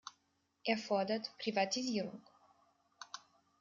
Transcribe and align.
Er 0.63 0.79
fordert 0.79 1.31
Privatisierung. 1.43 2.23